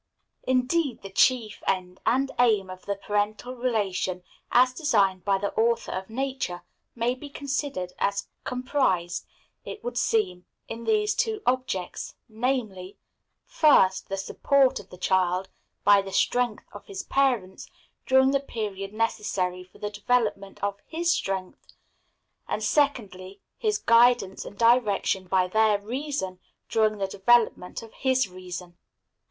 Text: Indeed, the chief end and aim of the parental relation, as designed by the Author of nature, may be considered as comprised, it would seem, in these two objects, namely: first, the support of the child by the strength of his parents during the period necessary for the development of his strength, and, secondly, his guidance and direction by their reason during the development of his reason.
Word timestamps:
Indeed, 0.47 1.03
the 1.03 1.11
chief 1.11 1.61
end 1.67 1.99
and 2.07 2.31
aim 2.39 2.71
of 2.71 2.87
the 2.87 2.95
parental 2.95 3.53
relation, 3.55 4.23
as 4.51 4.73
designed 4.73 5.23
by 5.23 5.37
the 5.37 5.53
Author 5.53 5.91
of 5.91 6.09
nature, 6.09 6.63
may 6.95 7.13
be 7.13 7.29
considered 7.29 7.93
as 7.99 8.27
comprised, 8.43 9.27
it 9.63 9.83
would 9.83 9.99
seem, 9.99 10.47
in 10.67 10.85
these 10.85 11.13
two 11.13 11.43
objects, 11.45 12.15
namely: 12.27 12.97
first, 13.45 14.09
the 14.09 14.17
support 14.17 14.79
of 14.79 14.89
the 14.89 14.97
child 14.97 15.49
by 15.83 16.01
the 16.01 16.11
strength 16.11 16.63
of 16.71 16.87
his 16.87 17.03
parents 17.03 17.69
during 18.07 18.31
the 18.31 18.39
period 18.39 18.95
necessary 18.95 19.63
for 19.63 19.77
the 19.77 19.91
development 19.91 20.63
of 20.63 20.79
his 20.87 21.13
strength, 21.13 21.73
and, 22.47 22.63
secondly, 22.63 23.39
his 23.55 23.77
guidance 23.77 24.45
and 24.45 24.57
direction 24.57 25.27
by 25.27 25.47
their 25.47 25.77
reason 25.79 26.39
during 26.69 26.97
the 26.97 27.05
development 27.05 27.83
of 27.83 27.93
his 27.93 28.27
reason. 28.27 28.75